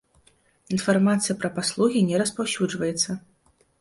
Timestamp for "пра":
1.43-1.51